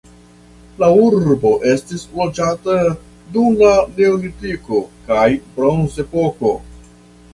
[0.83, 2.77] La urbo estis loĝata
[3.35, 4.81] dum la neolitiko
[5.11, 5.27] kaj
[5.59, 6.57] bronzepoko.